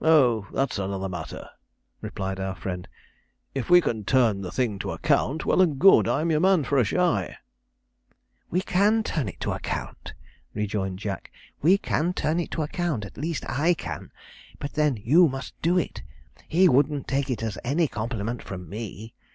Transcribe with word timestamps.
'Oh, 0.00 0.46
that's 0.50 0.78
another 0.78 1.10
matter,' 1.10 1.50
replied 2.00 2.40
our 2.40 2.54
friend; 2.54 2.88
'if 3.54 3.68
we 3.68 3.82
can 3.82 4.02
turn 4.02 4.40
the 4.40 4.50
thing 4.50 4.78
to 4.78 4.92
account, 4.92 5.44
well 5.44 5.60
and 5.60 5.78
good 5.78 6.08
I'm 6.08 6.30
your 6.30 6.40
man 6.40 6.64
for 6.64 6.78
a 6.78 6.84
shy.' 6.84 7.36
'We 8.48 8.62
can 8.62 9.02
turn 9.02 9.28
it 9.28 9.40
to 9.40 9.52
account,' 9.52 10.14
rejoined 10.54 11.00
Jack; 11.00 11.30
'we 11.60 11.76
can 11.76 12.14
turn 12.14 12.40
it 12.40 12.50
to 12.52 12.62
account 12.62 13.04
at 13.04 13.18
least 13.18 13.44
I 13.46 13.74
can; 13.74 14.10
but 14.58 14.72
then 14.72 14.96
you 14.96 15.28
must 15.28 15.52
do 15.60 15.76
it. 15.76 16.00
He 16.48 16.66
wouldn't 16.66 17.06
take 17.06 17.28
it 17.28 17.42
as 17.42 17.58
any 17.62 17.88
compliment 17.88 18.42
from 18.42 18.70
me. 18.70 19.12